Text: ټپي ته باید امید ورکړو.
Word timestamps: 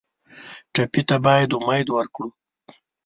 ټپي 0.73 1.01
ته 1.09 1.15
باید 1.25 1.49
امید 1.57 1.87
ورکړو. 1.91 2.27